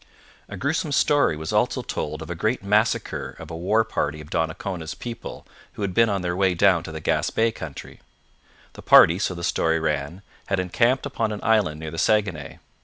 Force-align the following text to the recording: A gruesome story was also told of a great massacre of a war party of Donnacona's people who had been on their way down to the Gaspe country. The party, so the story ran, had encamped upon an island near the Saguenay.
A 0.49 0.57
gruesome 0.57 0.91
story 0.91 1.37
was 1.37 1.53
also 1.53 1.83
told 1.83 2.23
of 2.23 2.31
a 2.31 2.33
great 2.33 2.63
massacre 2.63 3.35
of 3.37 3.51
a 3.51 3.55
war 3.55 3.83
party 3.83 4.19
of 4.19 4.31
Donnacona's 4.31 4.95
people 4.95 5.45
who 5.73 5.83
had 5.83 5.93
been 5.93 6.09
on 6.09 6.23
their 6.23 6.35
way 6.35 6.55
down 6.55 6.81
to 6.85 6.91
the 6.91 6.99
Gaspe 6.99 7.51
country. 7.53 7.99
The 8.73 8.81
party, 8.81 9.19
so 9.19 9.35
the 9.35 9.43
story 9.43 9.79
ran, 9.79 10.23
had 10.47 10.59
encamped 10.59 11.05
upon 11.05 11.31
an 11.31 11.43
island 11.43 11.79
near 11.79 11.91
the 11.91 11.99
Saguenay. 11.99 12.57